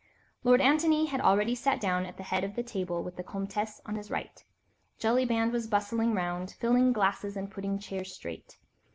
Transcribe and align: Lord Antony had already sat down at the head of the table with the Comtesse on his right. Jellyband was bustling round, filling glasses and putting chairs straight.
Lord 0.43 0.61
Antony 0.61 1.05
had 1.05 1.21
already 1.21 1.53
sat 1.53 1.79
down 1.79 2.07
at 2.07 2.17
the 2.17 2.23
head 2.23 2.43
of 2.43 2.55
the 2.55 2.63
table 2.63 3.03
with 3.03 3.17
the 3.17 3.23
Comtesse 3.23 3.79
on 3.85 3.93
his 3.97 4.09
right. 4.09 4.43
Jellyband 4.97 5.51
was 5.51 5.67
bustling 5.67 6.15
round, 6.15 6.55
filling 6.59 6.91
glasses 6.91 7.37
and 7.37 7.51
putting 7.51 7.77
chairs 7.77 8.11
straight. 8.15 8.57